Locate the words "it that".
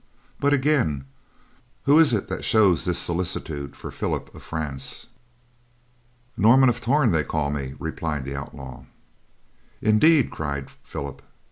2.11-2.43